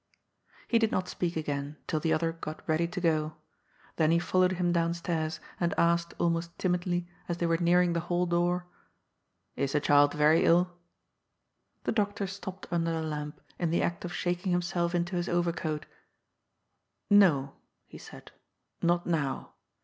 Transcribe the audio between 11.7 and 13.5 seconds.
The doctor stopped under the lamp,